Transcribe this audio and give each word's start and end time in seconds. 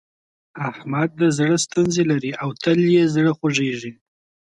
احمد 0.69 1.09
د 1.21 1.23
زړه 1.37 1.55
ستونزې 1.65 2.03
لري 2.11 2.31
او 2.41 2.49
تل 2.63 2.79
يې 2.95 3.03
زړه 3.15 3.31
خوږېږي. 3.37 3.91